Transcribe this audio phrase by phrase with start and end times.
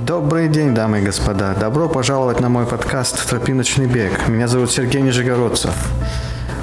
[0.00, 1.54] Добрый день, дамы и господа.
[1.54, 4.28] Добро пожаловать на мой подкаст «Тропиночный бег».
[4.28, 5.72] Меня зовут Сергей Нижегородцев.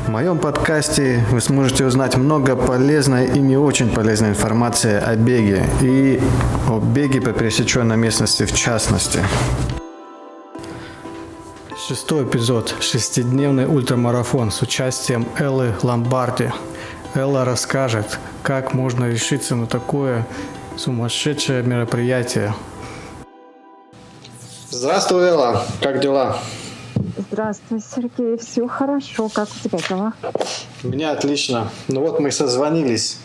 [0.05, 5.65] В моем подкасте вы сможете узнать много полезной и не очень полезной информации о беге
[5.81, 6.21] и
[6.69, 9.19] о беге по пересеченной местности в частности.
[11.87, 12.75] Шестой эпизод.
[12.81, 16.51] Шестидневный ультрамарафон с участием Эллы Ломбарди.
[17.15, 20.27] Элла расскажет, как можно решиться на такое
[20.77, 22.53] сумасшедшее мероприятие.
[24.73, 25.61] Здравствуй, Элла.
[25.83, 26.37] Как дела?
[27.29, 28.37] Здравствуй, Сергей.
[28.39, 29.29] Все хорошо.
[29.29, 30.13] Как у тебя дела?
[30.83, 31.69] У меня отлично.
[31.89, 33.19] Ну вот мы созвонились.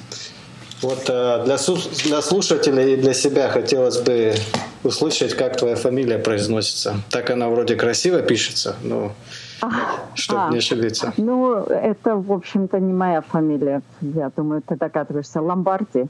[0.83, 1.57] Вот э, для,
[2.05, 4.35] для слушателей и для себя хотелось бы
[4.85, 6.97] услышать, как твоя фамилия произносится.
[7.09, 9.13] Так она вроде красиво пишется, но
[9.63, 9.71] а,
[10.13, 11.15] чтобы а, не ошибиться.
[11.17, 13.81] Ну, это, в общем-то, не моя фамилия.
[14.03, 15.41] Я думаю, ты догадываешься.
[15.41, 16.05] Ломбарди.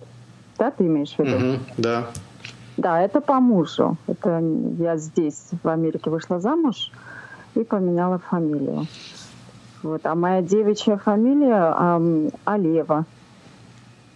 [0.59, 1.37] Да, ты имеешь в виду?
[1.37, 2.09] Угу, да.
[2.79, 3.97] Да, это по мужу.
[4.07, 4.41] Это
[4.79, 6.93] я здесь, в Америке, вышла замуж
[7.57, 8.87] и поменяла фамилию.
[9.83, 10.07] Вот.
[10.07, 13.05] А моя девичья фамилия эм, Алева.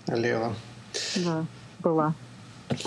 [0.06, 0.52] Алева.
[1.16, 1.44] Да,
[1.80, 2.14] была.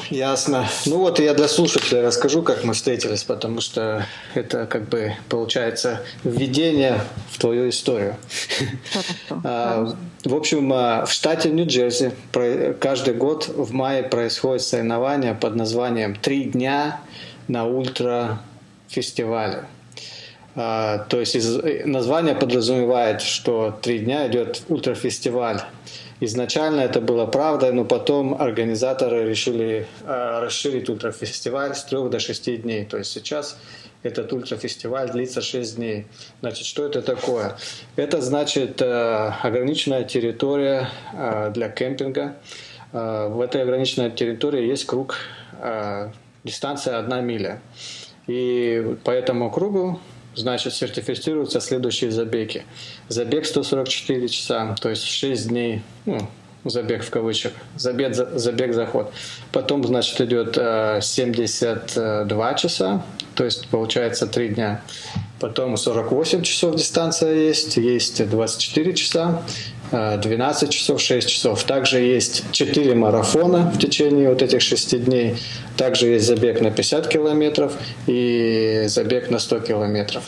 [0.09, 0.67] Ясно.
[0.85, 6.01] Ну вот я для слушателей расскажу, как мы встретились, потому что это как бы получается
[6.23, 8.15] введение в твою историю.
[9.43, 12.11] А, в общем, а, в штате Нью-Джерси
[12.79, 17.01] каждый год в мае происходит соревнование под названием «Три дня
[17.47, 19.65] на ультра-фестивале».
[20.55, 21.35] А, то есть
[21.85, 25.61] название подразумевает, что три дня идет ультрафестиваль
[26.21, 32.55] Изначально это было правдой, но потом организаторы решили э, расширить ультрафестиваль с трех до шести
[32.55, 32.85] дней.
[32.85, 33.57] То есть сейчас
[34.05, 36.05] этот ультрафестиваль длится 6 дней.
[36.41, 37.57] Значит, что это такое?
[37.95, 42.35] Это значит э, ограниченная территория э, для кемпинга.
[42.93, 45.17] Э, в этой ограниченной территории есть круг,
[45.59, 46.11] э,
[46.43, 47.61] дистанция 1 миля.
[48.27, 49.99] И по этому кругу
[50.35, 52.65] значит, сертифицируются следующие забеги.
[53.07, 56.27] Забег 144 часа, то есть 6 дней, ну,
[56.65, 59.11] забег в кавычках, забег, забег заход.
[59.51, 64.81] Потом, значит, идет 72 э, часа, то есть получается 3 дня.
[65.39, 69.43] Потом 48 часов дистанция есть, есть 24 часа,
[69.91, 71.63] 12 э, часов, 6 часов.
[71.63, 75.35] Также есть 4 марафона в течение вот этих 6 дней.
[75.77, 77.73] Также есть забег на 50 километров
[78.07, 80.23] и забег на 100 километров.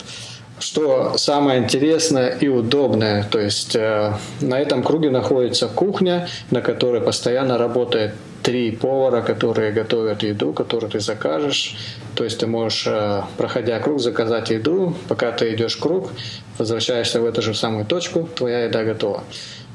[0.60, 7.00] Что самое интересное и удобное, то есть э, на этом круге находится кухня, на которой
[7.00, 11.76] постоянно работает три повара, которые готовят еду, которую ты закажешь.
[12.14, 14.94] То есть ты можешь, э, проходя круг, заказать еду.
[15.08, 16.10] Пока ты идешь круг,
[16.58, 19.24] возвращаешься в эту же самую точку, твоя еда готова.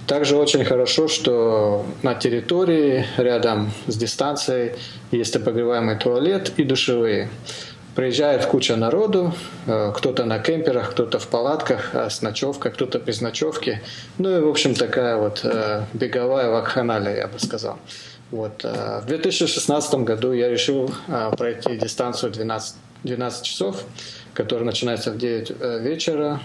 [0.07, 4.73] Также очень хорошо, что на территории рядом с дистанцией
[5.11, 7.29] есть обогреваемый туалет и душевые.
[7.95, 9.33] Приезжает куча народу,
[9.67, 13.81] э, кто-то на кемперах, кто-то в палатках а с ночевкой, кто-то без ночевки.
[14.17, 17.77] Ну и, в общем, такая вот э, беговая вакханалия, я бы сказал.
[18.33, 18.65] Вот.
[18.65, 20.91] Э, в 2016 году я решил
[21.37, 23.83] пройти дистанцию 12, 12 часов,
[24.33, 25.51] которая начинается в 9
[25.81, 26.41] вечера,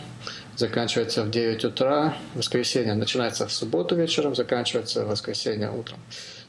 [0.55, 5.99] заканчивается в 9 утра, воскресенье начинается в субботу вечером, заканчивается в воскресенье утром.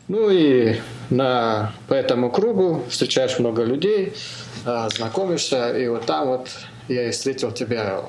[0.09, 0.75] Ну и
[1.09, 4.13] на, по этому кругу встречаешь много людей,
[4.65, 6.49] знакомишься, и вот там вот
[6.89, 8.01] я и встретил тебя.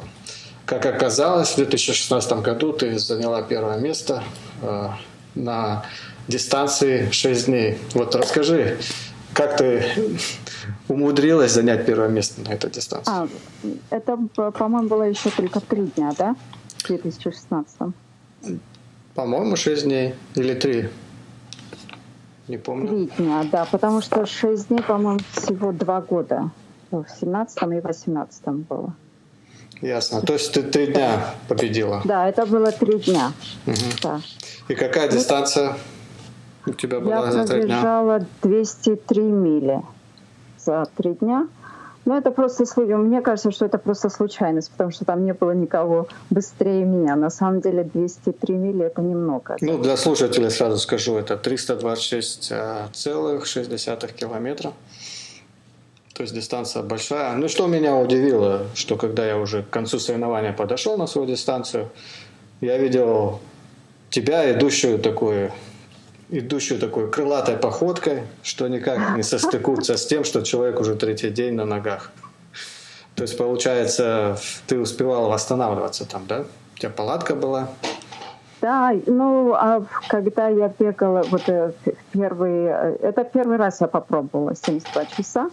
[0.67, 4.25] Как оказалось, в 2016 году ты заняла первое место
[5.35, 5.85] на
[6.31, 7.79] дистанции 6 дней.
[7.95, 8.79] Вот расскажи,
[9.35, 9.85] как ты
[10.89, 13.13] умудрилась занять первое место на этой дистанции?
[13.13, 13.29] А,
[13.91, 16.37] это, по-моему, было еще только три дня, да?
[16.79, 17.77] В 2016.
[19.15, 20.89] По-моему, шесть дней или три.
[22.49, 22.89] Не помню.
[22.89, 26.51] Три дня, да, потому что шесть дней, по-моему, всего два года.
[26.91, 28.95] В 17 и 18 было.
[29.81, 30.21] Ясно.
[30.23, 32.03] То есть ты три дня победила?
[32.05, 33.33] Да, это было три дня.
[33.67, 33.75] Угу.
[34.03, 34.21] Да.
[34.69, 35.77] И какая дистанция
[36.67, 37.75] у тебя была Я за три дня?
[37.75, 39.83] Я пробежала 203 мили
[40.59, 41.49] за три дня.
[42.07, 46.09] Но это просто, мне кажется, что это просто случайность, потому что там не было никого
[46.31, 47.15] быстрее меня.
[47.15, 49.57] На самом деле 203 мили— это немного.
[49.61, 54.73] Ну, для слушателей сразу скажу, это 326,6 километра.
[56.15, 57.37] То есть дистанция большая.
[57.37, 61.91] Ну, что меня удивило, что когда я уже к концу соревнования подошел на свою дистанцию,
[62.61, 63.41] я видел
[64.09, 65.53] тебя, идущую такую
[66.31, 71.55] идущую такой крылатой походкой, что никак не состыкуется с тем, что человек уже третий день
[71.55, 72.11] на ногах.
[73.15, 76.45] То есть, получается, ты успевал восстанавливаться там, да?
[76.75, 77.69] У тебя палатка была?
[78.63, 81.73] Да, ну, а когда я бегала, вот э,
[82.13, 85.51] первый, э, это первый раз я попробовала 72 часа,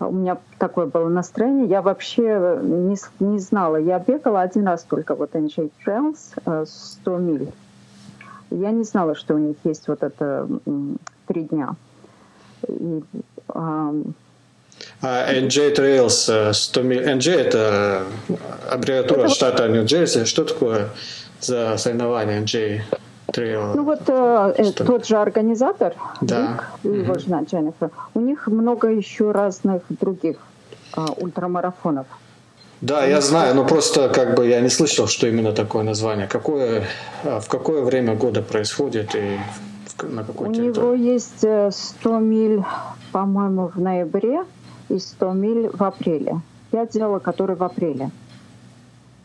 [0.00, 1.66] у меня такое было настроение.
[1.66, 3.76] Я вообще не, не знала.
[3.76, 7.52] Я бегала один раз только вот NJ Trails 100 миль.
[8.60, 10.48] Я не знала, что у них есть вот это
[11.26, 11.74] три дня.
[12.68, 13.02] И,
[13.48, 13.92] а,
[15.00, 17.02] а NJ Trails 100 миль.
[17.02, 18.04] NJ это
[18.70, 20.24] аббревиатура это штата Нью-Джерси.
[20.24, 20.88] Что такое
[21.40, 22.82] за соревнование NJ
[23.32, 23.74] Trail?
[23.74, 26.60] Ну вот э, э тот же организатор, да.
[26.84, 30.36] Рик, его жена Дженнифер, у них много еще разных других
[30.96, 32.06] э, ультрамарафонов.
[32.82, 36.26] Да, я знаю, но просто как бы я не слышал, что именно такое название.
[36.26, 36.84] Какое,
[37.22, 39.38] а, в какое время года происходит и
[40.02, 40.98] на какой У территории?
[40.98, 41.70] него есть 100
[42.04, 42.64] э, миль,
[43.12, 44.42] по-моему, в ноябре
[44.88, 46.40] и 100 миль в апреле.
[46.72, 48.10] Я делала который в апреле.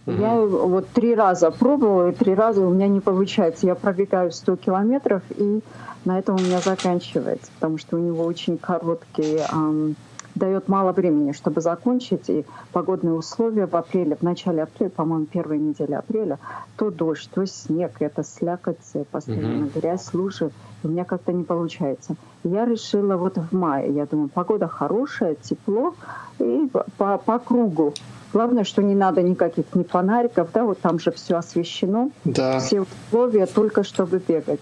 [0.06, 0.22] Угу.
[0.22, 3.66] Я вот три раза пробовала, и три раза у меня не получается.
[3.66, 5.62] Я пробегаю 100 километров, и
[6.06, 9.96] на этом у меня заканчивается, потому что у него очень короткий эм,
[10.38, 15.60] дает мало времени, чтобы закончить, и погодные условия в апреле, в начале апреля, по-моему, первой
[15.60, 16.40] недели апреля,
[16.78, 18.78] то дождь, то снег, это слякоть,
[19.12, 19.80] постоянно mm-hmm.
[19.80, 20.52] грязь, лужи,
[20.84, 22.16] у меня как-то не получается.
[22.44, 25.96] Я решила вот в мае, я думаю, погода хорошая, тепло,
[26.40, 27.94] и по, по кругу.
[28.34, 32.60] Главное, что не надо никаких ни фонариков, да, вот там же все освещено, да.
[32.60, 34.60] все условия только чтобы бегать.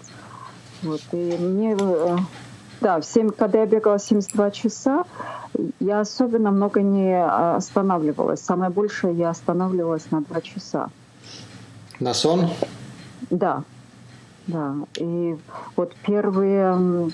[0.82, 2.16] Вот, и мне э,
[2.80, 5.04] да, в 7, когда я бегала 72 часа,
[5.80, 8.40] я особенно много не а, останавливалась.
[8.40, 10.90] Самое большее я останавливалась на 2 часа.
[12.00, 12.50] На сон?
[13.30, 13.62] Да,
[14.46, 14.74] да.
[14.96, 15.36] И
[15.76, 17.10] вот первые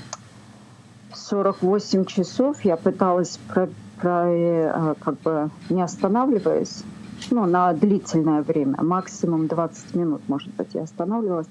[1.14, 3.68] 48 часов я пыталась про,
[4.00, 6.82] про, э, как бы не останавливаясь,
[7.30, 11.46] ну, на длительное время, максимум 20 минут, может быть, я останавливалась.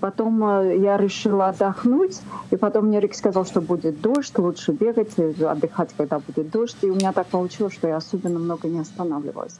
[0.00, 2.20] Потом э, я решила отдохнуть,
[2.50, 6.76] и потом мне Рик сказал, что будет дождь, лучше бегать, отдыхать, когда будет дождь.
[6.82, 9.58] И у меня так получилось, что я особенно много не останавливалась.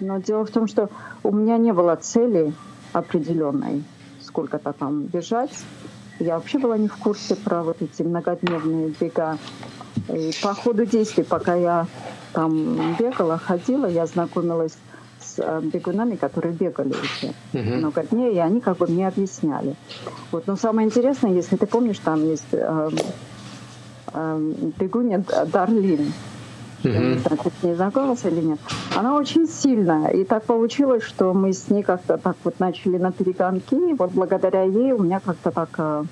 [0.00, 0.90] Но дело в том, что
[1.22, 2.52] у меня не было цели
[2.92, 3.84] определенной,
[4.22, 5.52] сколько-то там бежать.
[6.20, 9.38] Я вообще была не в курсе про вот эти многодневные бега.
[10.08, 11.86] И по ходу действий, пока я
[12.32, 14.76] там бегала, ходила, я знакомилась
[15.34, 17.78] с э, бегунами, которые бегали уже uh-huh.
[17.78, 19.74] много дней, и они как бы мне объясняли.
[20.30, 20.46] Вот.
[20.46, 22.90] Но самое интересное, если ты помнишь, там есть э,
[24.12, 26.12] э, бегунья Дарлин.
[26.82, 27.18] Uh-huh.
[27.18, 28.58] Знаю, ты с ней знакомился или нет.
[28.94, 30.08] Она очень сильная.
[30.08, 33.74] И так получилось, что мы с ней как-то так вот начали на перегонки.
[33.74, 36.04] И вот благодаря ей у меня как-то так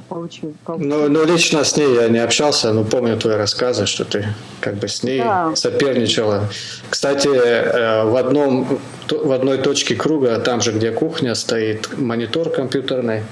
[0.00, 0.54] получил.
[0.66, 4.26] Ну, ну, лично с ней я не общался, но помню твои рассказы, что ты
[4.60, 5.54] как бы с ней да.
[5.54, 6.48] соперничала.
[6.90, 8.80] Кстати, э, в, одном,
[9.10, 13.22] в одной точке круга, там же, где кухня, стоит монитор компьютерный,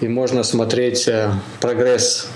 [0.00, 1.30] и можно смотреть э,
[1.60, 2.28] прогресс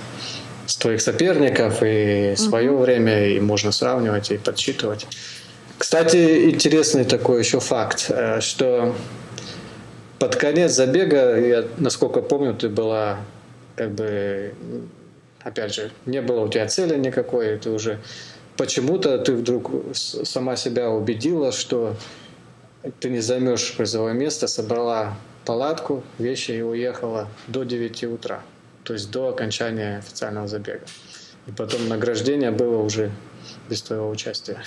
[0.67, 2.83] с твоих соперников и свое угу.
[2.83, 5.07] время, и можно сравнивать и подсчитывать.
[5.79, 8.95] Кстати, интересный такой еще факт, э, что
[10.19, 13.19] под конец забега, я, насколько помню, ты была
[13.77, 14.55] как бы,
[15.41, 18.01] опять же, не было у тебя цели никакой, ты уже
[18.57, 21.97] почему-то ты вдруг сама себя убедила, что
[23.01, 28.43] ты не займешь призовое место, собрала палатку, вещи и уехала до 9 утра,
[28.83, 30.85] то есть до окончания официального забега.
[31.47, 33.11] И потом награждение было уже
[33.69, 34.63] без твоего участия.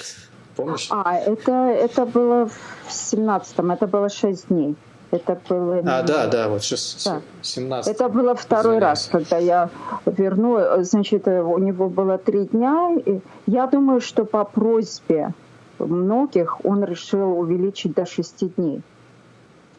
[0.55, 0.87] Помнишь?
[0.89, 4.75] А, это, это было в 17-м, это было 6 дней.
[5.11, 5.79] Это было...
[5.85, 7.21] А, да, да, вот сейчас да.
[7.41, 9.69] 17 Это было второй раз, когда я
[10.05, 10.83] вернула.
[10.83, 12.95] Значит, у него было три дня.
[13.05, 15.33] И я думаю, что по просьбе
[15.79, 18.81] многих он решил увеличить до шести дней.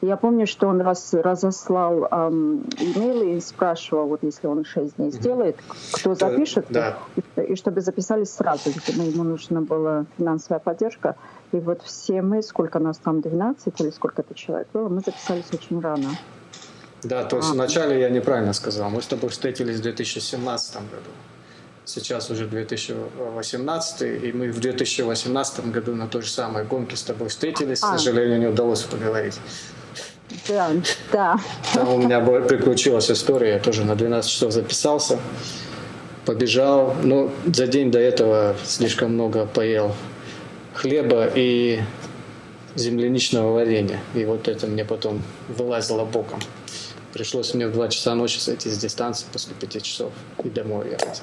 [0.00, 5.11] Я помню, что он раз разослал эм, имейлы и спрашивал, вот если он шесть дней
[5.11, 5.57] сделает,
[5.93, 6.99] кто запишет, да.
[7.17, 8.71] и, и чтобы записались сразу.
[8.87, 11.17] Ему нужна была финансовая поддержка.
[11.50, 15.81] И вот все мы, сколько нас там, 12 или сколько-то человек было, мы записались очень
[15.81, 16.11] рано.
[17.02, 18.90] Да, то есть а, вначале я неправильно сказал.
[18.90, 21.11] Мы с тобой встретились в 2017 году.
[21.85, 27.28] Сейчас уже 2018, и мы в 2018 году на той же самой гонке с тобой
[27.28, 27.83] встретились.
[27.83, 27.95] А.
[27.95, 29.40] К сожалению, не удалось поговорить.
[30.47, 30.71] Да,
[31.12, 31.40] да.
[31.75, 35.18] Там у меня приключилась история, я тоже на 12 часов записался,
[36.25, 39.95] побежал, но за день до этого слишком много поел
[40.75, 41.80] хлеба и
[42.75, 44.00] земляничного варенья.
[44.14, 46.38] И вот это мне потом вылазило боком.
[47.12, 50.12] Пришлось мне в 2 часа ночи сойти с дистанции после 5 часов
[50.45, 51.23] и домой ехать.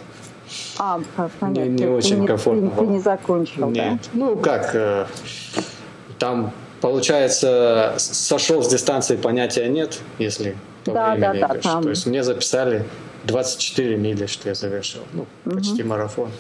[0.78, 1.00] А,
[1.40, 1.62] понятно.
[1.62, 2.70] Не, не очень комфортно.
[2.72, 4.00] Ты, ты не закончил, Нет.
[4.02, 4.10] Да?
[4.14, 5.06] Ну, как, э,
[6.20, 6.52] там,
[6.82, 11.84] получается, сошел с дистанции понятия нет, если по да, времени да, да, там.
[11.84, 12.86] То есть мне записали
[13.26, 15.02] 24 мили, что я завершил.
[15.14, 15.90] Ну, почти угу.
[15.90, 16.32] марафон.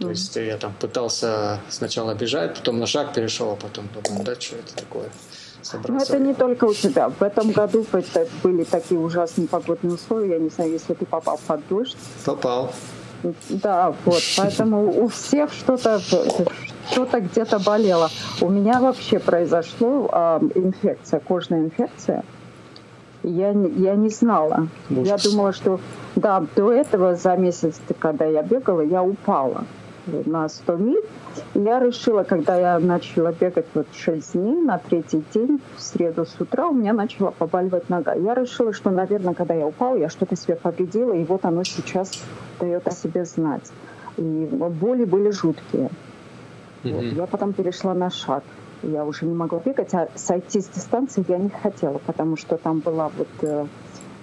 [0.00, 4.34] То есть я там пытался сначала бежать, потом на шаг перешел, а потом думаю, да,
[4.34, 5.08] что это такое?
[5.88, 7.08] Ну, это не только у тебя.
[7.08, 7.86] В этом году
[8.42, 10.32] были такие ужасные погодные условия.
[10.32, 11.96] Я не знаю, если ты попал под дождь.
[12.24, 12.72] Попал.
[13.48, 14.22] Да, вот.
[14.36, 16.02] Поэтому у всех что-то
[16.90, 18.08] что-то где-то болело.
[18.40, 22.24] У меня вообще произошло э, инфекция, кожная инфекция.
[23.22, 24.68] Я, я не знала.
[24.90, 25.06] Ужас.
[25.06, 25.80] Я думала, что
[26.14, 29.64] да, до этого за месяц, когда я бегала, я упала
[30.06, 31.04] на 100 миль.
[31.54, 36.38] Я решила, когда я начала бегать вот 6 дней, на третий день, в среду с
[36.38, 38.14] утра, у меня начала побаливать нога.
[38.14, 42.22] Я решила, что, наверное, когда я упала, я что-то себе повредила, и вот оно сейчас
[42.60, 43.72] дает о себе знать.
[44.16, 45.90] И боли были жуткие.
[46.84, 47.10] Mm-hmm.
[47.10, 47.16] Вот.
[47.16, 48.44] Я потом перешла на шаг.
[48.82, 52.80] Я уже не могла бегать, а сойти с дистанции я не хотела, потому что там
[52.80, 53.66] была вот э,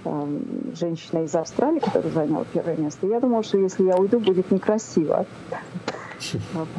[0.06, 0.40] э,
[0.80, 3.08] женщина из Австралии, которая заняла первое место.
[3.08, 5.26] Я думала, что если я уйду, будет некрасиво.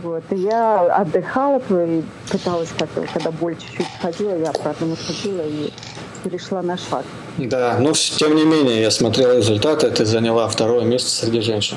[0.04, 0.22] Вот.
[0.30, 5.72] И я отдыхала и пыталась как-то, когда боль чуть-чуть ходила, я обратно выходила и
[6.22, 7.04] перешла на шаг.
[7.38, 11.76] Да, но тем не менее, я смотрел результаты, ты заняла второе место среди женщин.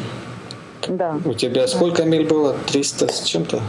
[0.88, 1.20] Да.
[1.25, 2.56] У тебя сколько миль было?
[2.68, 3.62] 300 с чем-то?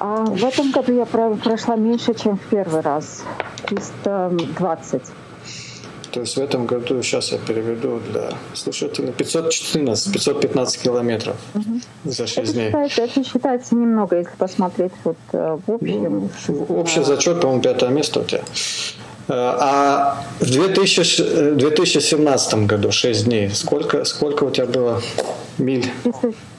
[0.00, 3.24] А в этом году я прошла меньше, чем в первый раз.
[3.66, 5.02] 320.
[6.10, 11.80] То есть в этом году, сейчас я переведу для слушателей, 514, 515 километров угу.
[12.04, 12.66] за 6 это дней.
[12.66, 16.30] Считается, это считается немного, если посмотреть вот э, в общем.
[16.48, 18.42] Ну, общий зачет, по-моему, пятое место у тебя.
[19.28, 25.02] Э, а в 2000, 2017 году, 6 дней, сколько, сколько у тебя было
[25.58, 25.90] миль?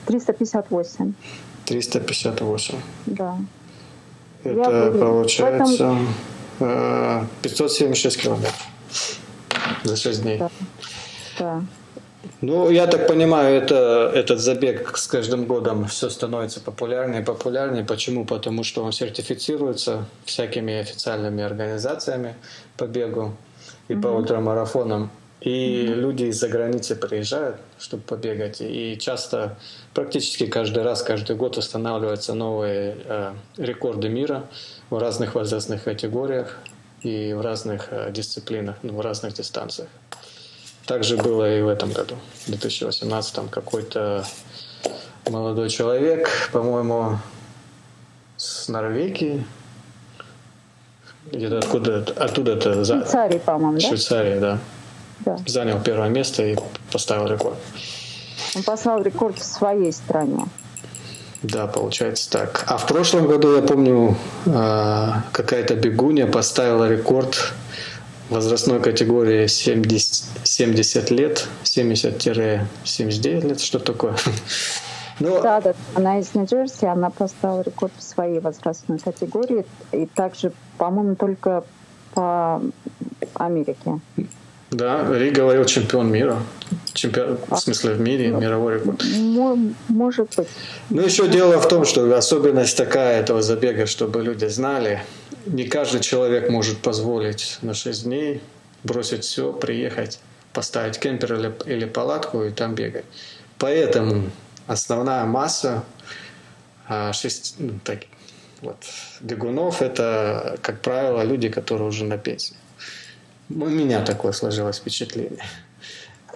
[0.05, 1.13] 358.
[1.65, 2.75] 358.
[3.05, 3.37] Да.
[4.43, 5.97] Это Я получается
[6.59, 7.27] этом...
[7.41, 8.67] 576 э, километров
[9.83, 10.37] за 6 дней.
[10.39, 10.49] Да.
[11.39, 11.63] да.
[12.41, 17.83] Ну, я так понимаю, это, этот забег с каждым годом все становится популярнее и популярнее.
[17.83, 18.25] Почему?
[18.25, 22.35] Потому что он сертифицируется всякими официальными организациями
[22.77, 23.35] по бегу
[23.89, 24.01] и mm-hmm.
[24.01, 25.09] по ультрамарафонам.
[25.41, 25.95] И mm-hmm.
[25.95, 28.57] люди из-за границы приезжают, чтобы побегать.
[28.59, 29.57] И часто,
[29.93, 34.45] практически каждый раз, каждый год устанавливаются новые э, рекорды мира
[34.89, 36.57] в разных возрастных категориях
[37.03, 39.87] и в разных э, дисциплинах, ну, в разных дистанциях.
[40.85, 42.15] Также было и в этом году,
[42.45, 44.25] в 2018 там какой-то
[45.29, 47.19] молодой человек, по-моему,
[48.35, 49.45] с Норвегии,
[51.31, 53.87] где-то откуда оттуда это Швейцарии, по-моему, да?
[53.87, 54.59] Швейцария, да.
[55.25, 55.37] Да.
[55.45, 56.55] Занял первое место и
[56.91, 57.57] поставил рекорд.
[58.55, 60.45] Он поставил рекорд в своей стране.
[61.41, 62.65] Да, получается так.
[62.67, 67.53] А в прошлом году, я помню, а, какая-то бегунья поставила рекорд
[68.29, 74.15] возрастной категории 70, 70 лет, 70-79 лет, что такое.
[75.21, 80.53] Ну, да, да, она из Нью-Джерси, она поставила рекорд в своей возрастной категории, и также,
[80.77, 81.65] по-моему, только
[82.13, 82.61] по
[83.33, 83.99] Америке.
[84.71, 86.37] Да, Ри говорил чемпион мира.
[86.93, 89.03] Чемпион, в смысле в мире, ну, мировой рекорд.
[89.87, 90.47] Может быть.
[90.89, 95.01] Ну, еще дело в том, что особенность такая этого забега, чтобы люди знали,
[95.45, 98.41] не каждый человек может позволить на 6 дней
[98.83, 100.19] бросить все, приехать,
[100.53, 103.05] поставить кемпер или, или палатку и там бегать.
[103.57, 104.29] Поэтому
[104.67, 105.83] основная масса
[106.87, 107.99] 6, а, ну, так,
[108.61, 108.77] вот,
[109.21, 112.55] бегунов это, как правило, люди, которые уже на пенсии.
[113.49, 115.43] У меня такое сложилось впечатление.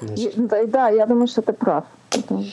[0.02, 0.34] Значит.
[0.36, 1.86] Да, да, я думаю, что ты прав.
[2.12, 2.44] Это,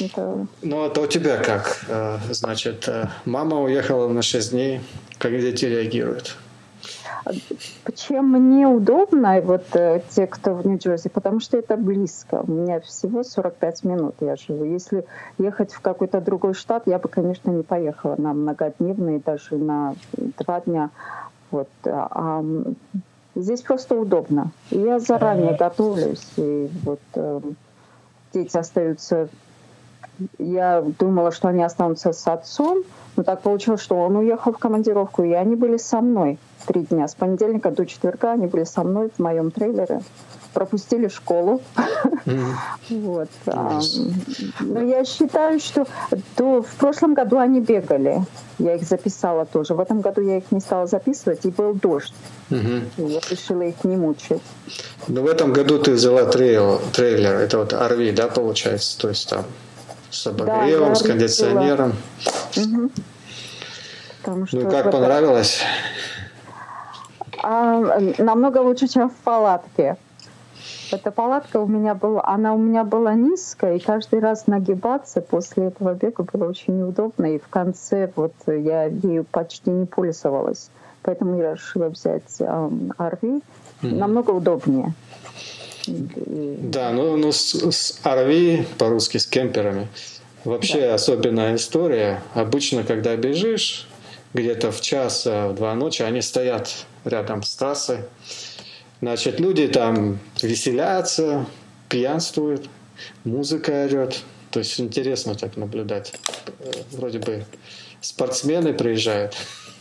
[0.00, 0.46] это...
[0.62, 1.84] Ну, это у тебя как?
[1.88, 4.80] Э, значит, э, мама уехала на 6 дней.
[5.18, 6.36] Как дети реагируют?
[7.96, 12.44] Чем мне удобно, вот э, те, кто в Нью-Джерси, потому что это близко.
[12.46, 14.64] У меня всего 45 минут я живу.
[14.64, 15.04] Если
[15.38, 20.60] ехать в какой-то другой штат, я бы, конечно, не поехала на многодневные, даже на два
[20.60, 20.90] дня.
[21.50, 21.68] Вот.
[21.84, 22.44] А
[23.36, 24.50] Здесь просто удобно.
[24.70, 26.26] Я заранее готовлюсь.
[26.38, 27.40] И вот э,
[28.32, 29.28] дети остаются...
[30.38, 32.82] Я думала, что они останутся с отцом,
[33.16, 37.06] но так получилось, что он уехал в командировку, и они были со мной три дня.
[37.06, 40.00] С понедельника до четверга они были со мной в моем трейлере
[40.56, 41.60] пропустили школу.
[42.88, 43.28] Вот.
[43.46, 43.80] А,
[44.60, 45.86] но я считаю, что
[46.36, 48.22] до, в прошлом году они бегали.
[48.58, 49.74] Я их записала тоже.
[49.74, 52.14] В этом году я их не стала записывать, и был дождь.
[52.48, 54.40] Я решила их не мучить.
[55.08, 58.98] Ну, в этом году ты взяла трейл, трейлер, это вот RV, да, получается?
[58.98, 59.44] То есть там
[60.10, 61.92] с обогревом, да, с кондиционером.
[62.56, 62.90] Угу.
[64.22, 65.60] Потому что ну как понравилось?
[67.42, 69.96] А, намного лучше, чем в палатке.
[70.92, 75.66] Эта палатка у меня была, она у меня была низкая, и каждый раз нагибаться после
[75.66, 80.70] этого бега было очень неудобно, и в конце вот я ею почти не пользовалась.
[81.02, 83.20] Поэтому я решила взять э, RV.
[83.20, 83.42] Mm-hmm.
[83.94, 84.92] Намного удобнее.
[85.86, 89.88] Да, ну, ну с, с RV, по-русски с кемперами,
[90.44, 90.94] вообще да.
[90.94, 92.22] особенная история.
[92.34, 93.88] Обычно, когда бежишь,
[94.34, 97.98] где-то в час, э, в два ночи, они стоят рядом с трассой.
[99.00, 101.46] Значит, люди там веселятся,
[101.88, 102.68] пьянствуют,
[103.24, 104.22] музыка орет.
[104.50, 106.14] То есть интересно так наблюдать.
[106.60, 107.44] Э, вроде бы
[108.00, 109.36] спортсмены приезжают,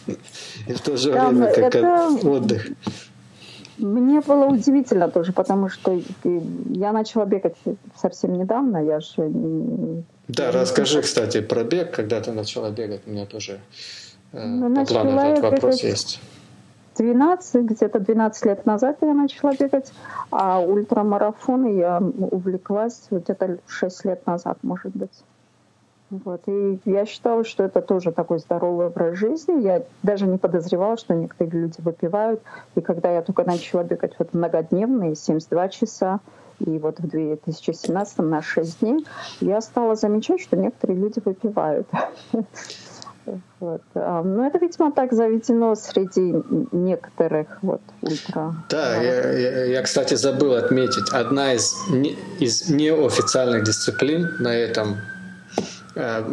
[0.67, 2.09] и в то же время как это...
[2.23, 2.67] отдых.
[3.77, 6.01] Мне было удивительно тоже, потому что
[6.69, 7.55] я начала бегать
[8.01, 9.31] совсем недавно, я же...
[10.29, 13.59] Да, расскажи, кстати, про бег, когда ты начала бегать, у меня тоже
[14.31, 16.19] э, ну, по плану этот вопрос есть.
[16.97, 19.91] 12, где-то 12 лет назад я начала бегать,
[20.31, 25.23] а ультрамарафоны я увлеклась где-то 6 лет назад, может быть.
[26.09, 26.41] Вот.
[26.47, 29.61] И я считала, что это тоже такой здоровый образ жизни.
[29.63, 32.41] Я даже не подозревала, что некоторые люди выпивают.
[32.75, 36.19] И когда я только начала бегать вот многодневные, 72 часа,
[36.59, 39.05] и вот в 2017 на 6 дней,
[39.41, 41.87] я стала замечать, что некоторые люди выпивают.
[43.59, 43.81] Вот.
[43.95, 46.35] А, Но ну, это, видимо, так заведено среди
[46.71, 48.55] некоторых вот ультра.
[48.69, 54.97] Да, я, я, я, кстати, забыл отметить, одна из, не, из неофициальных дисциплин на этом
[55.95, 56.23] Э,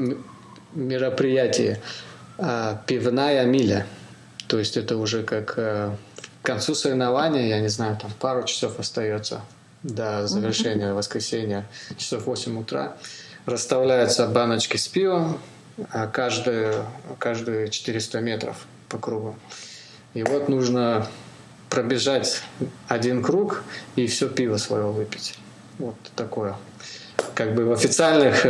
[0.75, 1.81] мероприятие
[2.39, 3.87] э, «Пивная миля».
[4.49, 5.95] То есть это уже как э,
[6.43, 9.43] к концу соревнования, я не знаю, там пару часов остается
[9.83, 10.95] до завершения mm-hmm.
[10.95, 12.97] воскресенья, часов 8 утра.
[13.47, 15.39] Расставляются баночки с пивом,
[16.13, 16.85] каждые,
[17.19, 19.37] каждые 400 метров по кругу.
[20.15, 21.07] И вот нужно
[21.71, 22.43] пробежать
[22.89, 23.63] один круг
[23.97, 25.39] и все пиво свое выпить.
[25.79, 26.57] Вот такое.
[27.35, 28.45] Как бы в официальных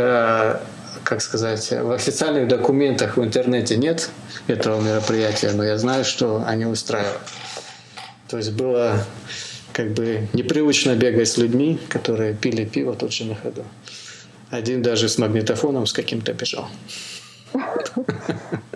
[1.03, 4.09] как сказать, в официальных документах в интернете нет
[4.47, 7.21] этого мероприятия, но я знаю, что они устраивают.
[8.27, 9.05] То есть было
[9.73, 13.65] как бы непривычно бегать с людьми, которые пили пиво тут же на ходу.
[14.49, 16.67] Один даже с магнитофоном с каким-то бежал.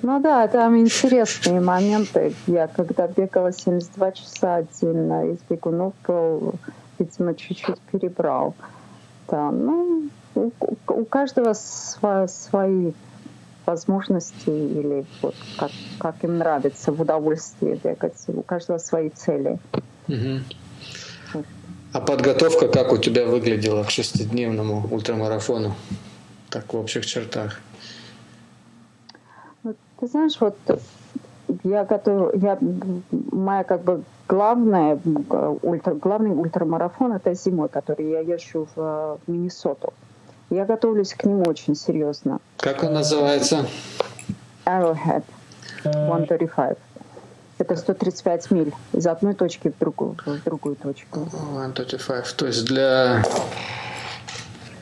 [0.03, 2.33] Ну да, там интересные моменты.
[2.45, 5.93] Я когда бегала 72 часа отдельно из бегунов,
[6.99, 8.55] видимо, чуть-чуть перебрал.
[9.27, 10.51] Да, ну, у,
[10.87, 12.91] у каждого свои, свои
[13.65, 18.23] возможности или вот как, как им нравится в удовольствии бегать.
[18.27, 19.59] У каждого свои цели.
[20.07, 21.43] Угу.
[21.93, 25.75] А подготовка как у тебя выглядела к шестидневному ультрамарафону?
[26.49, 27.59] Так в общих чертах.
[29.99, 30.55] Ты знаешь, вот
[31.63, 32.57] я готов, я
[33.31, 34.99] моя как бы главная
[35.61, 39.93] ультра, главный ультрамарафон это зимой, который я езжу в, в Миннесоту.
[40.49, 42.39] Я готовлюсь к нему очень серьезно.
[42.57, 43.65] Как он называется?
[44.65, 45.23] Arrowhead
[45.81, 46.77] 135.
[47.57, 51.27] Это 135 миль из одной точки в другую, в другую точку.
[51.73, 52.35] 135.
[52.35, 53.23] То есть для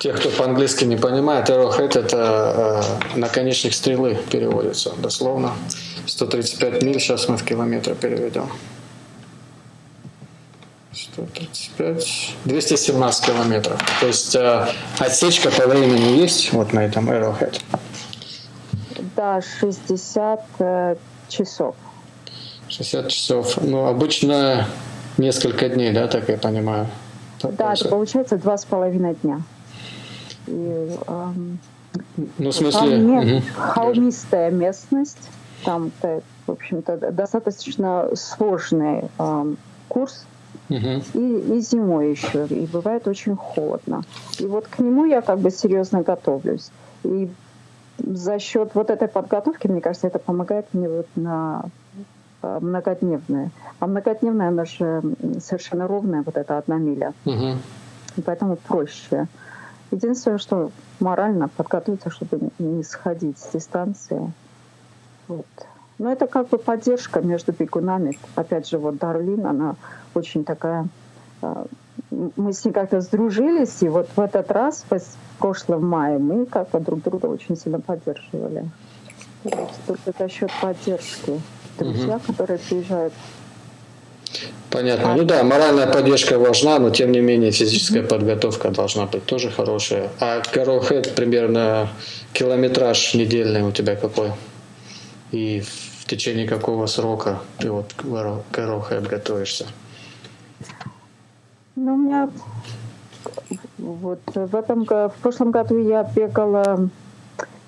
[0.05, 2.83] тех, кто по-английски не понимает, Arrowhead это
[3.15, 5.53] э, наконечник стрелы переводится дословно.
[6.05, 8.47] 135 миль, сейчас мы в километры переведем.
[10.93, 13.81] 135, 217 километров.
[13.99, 14.67] То есть э,
[14.99, 17.59] отсечка по времени есть вот на этом Arrowhead?
[19.15, 20.95] Да, 60 э,
[21.29, 21.75] часов.
[22.67, 23.57] 60 часов.
[23.59, 24.67] Ну, обычно
[25.17, 26.87] несколько дней, да, так я понимаю?
[27.41, 29.41] Да, это получается два с половиной дня.
[30.47, 30.97] И,
[32.37, 32.79] ну, в смысле...
[32.79, 33.43] Холме, угу.
[33.57, 35.29] Холмистая местность.
[35.63, 40.25] Там, в общем-то, достаточно сложный эм, курс
[40.69, 41.03] Угу.
[41.13, 42.47] И, и зимой еще.
[42.47, 44.03] И бывает очень холодно.
[44.39, 46.71] И вот к нему я как бы серьезно готовлюсь.
[47.03, 47.29] И
[47.97, 51.65] за счет вот этой подготовки, мне кажется, это помогает мне вот на
[52.41, 53.51] а, многодневные.
[53.79, 55.01] А многодневная, она же
[55.39, 57.13] совершенно ровная, вот эта одна миля.
[57.25, 57.57] Угу.
[58.17, 59.27] И поэтому проще.
[59.95, 64.31] Единственное, что морально подготовиться, чтобы не сходить с дистанции.
[65.29, 65.45] Вот.
[65.97, 68.17] Но это как бы поддержка между бегунами.
[68.35, 69.75] Опять же, вот Дарлин, она
[70.13, 70.87] очень такая...
[71.41, 71.65] А,
[72.11, 74.99] мы с ней как-то сдружились, и вот в этот раз, в
[75.39, 78.69] прошлом мае, мы как бы друг друга очень сильно поддерживали.
[79.87, 81.39] Только за счет поддержки.
[81.79, 82.25] Друзья, угу.
[82.27, 83.13] которые приезжают
[84.75, 85.13] Понятно.
[85.13, 89.25] А, ну да, моральная поддержка важна, но тем не менее физическая mm подготовка должна быть
[89.25, 90.09] тоже хорошая.
[90.19, 91.89] А Carol примерно
[92.33, 94.31] километраж недельный у тебя какой?
[95.31, 95.63] И
[95.99, 99.65] в течение какого срока ты вот к Arrowhead готовишься?
[101.75, 102.29] Ну, у меня
[103.77, 106.89] вот в этом в прошлом году я бегала,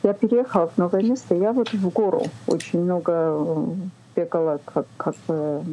[0.03, 3.65] я переехала в новое место, я вот в гору очень много э,
[4.15, 5.63] бегала, как, как а,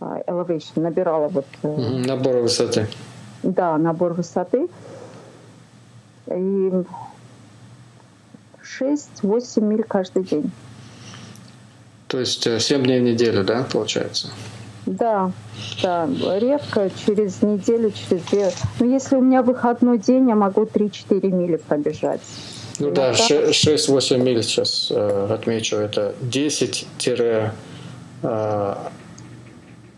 [0.00, 1.46] elevation, набирала вот...
[1.62, 1.68] Э,
[2.06, 2.86] набор высоты.
[3.42, 4.68] Да, набор высоты.
[6.26, 6.72] И
[8.80, 10.50] 6-8 миль каждый день.
[12.06, 14.28] То есть э, 7 дней в неделю, да, получается?
[14.86, 15.30] Да,
[15.82, 16.08] да,
[16.38, 18.50] редко, через неделю, через две.
[18.80, 22.20] Но если у меня выходной день, я могу 3-4 мили пробежать.
[22.78, 23.12] Ну Иногда...
[23.12, 27.50] да, 6-8 миль сейчас э, отмечу, это 10-15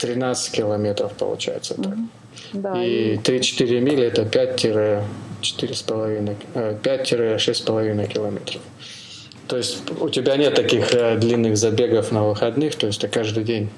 [0.03, 1.75] 13 километров получается.
[1.75, 1.95] Так.
[2.53, 8.61] Да, и 3-4 мили это 5-6,5 э, километров.
[9.47, 13.45] То есть у тебя нет таких э, длинных забегов на выходных, то есть ты каждый
[13.45, 13.71] день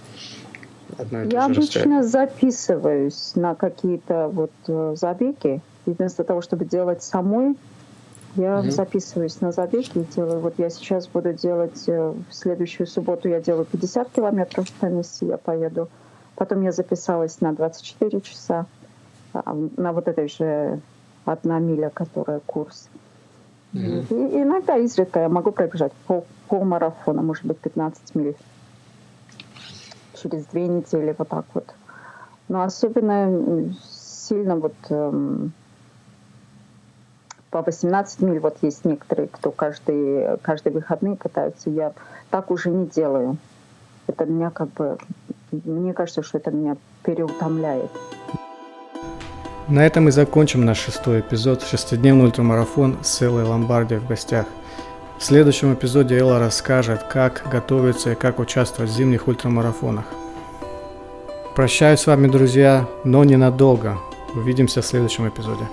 [1.31, 2.03] я обычно расстояние.
[2.05, 5.61] записываюсь на какие-то вот э, забеги.
[5.87, 7.57] И вместо того, чтобы делать самой,
[8.37, 8.71] я угу.
[8.71, 10.39] записываюсь на забеги и делаю.
[10.41, 15.37] Вот я сейчас буду делать в следующую субботу я делаю 50 километров на месте, я
[15.37, 15.83] поеду.
[15.83, 15.91] Угу.
[16.37, 18.66] Потом я записалась на 24 часа
[19.33, 20.81] а, на вот этой же
[21.25, 22.88] одна миля, которая курс.
[23.73, 24.31] Mm-hmm.
[24.31, 28.37] И иногда изредка я могу пробежать пол, полмарафона, может быть, 15 миль
[30.20, 31.75] через две недели, вот так вот.
[32.49, 33.75] Но особенно
[34.29, 35.53] сильно вот эм,
[37.51, 41.92] по 18 миль, вот есть некоторые, кто каждый, каждый выходные катаются, я
[42.31, 43.37] так уже не делаю.
[44.07, 44.99] Это меня как бы,
[45.64, 47.90] мне кажется, что это меня переутомляет.
[49.69, 54.47] На этом и закончим наш шестой эпизод «Шестидневный ультрамарафон» с Эллой Ломбарди в гостях.
[55.19, 60.05] В следующем эпизоде Элла расскажет, как готовиться и как участвовать в зимних ультрамарафонах.
[61.57, 63.97] Прощаюсь с вами, друзья, но ненадолго.
[64.35, 65.64] Увидимся в следующем эпизоде.